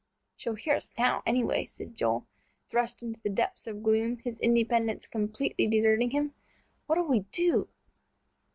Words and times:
"She'll 0.35 0.55
hear 0.55 0.73
us 0.77 0.91
now, 0.97 1.21
anyway," 1.27 1.63
said 1.67 1.93
Joel, 1.93 2.25
thrust 2.67 3.03
into 3.03 3.19
the 3.21 3.29
depths 3.29 3.67
of 3.67 3.83
gloom, 3.83 4.17
his 4.17 4.39
independence 4.39 5.05
completely 5.05 5.67
deserting 5.67 6.09
him; 6.09 6.33
"what'll 6.87 7.05
we 7.05 7.19
do?" 7.31 7.67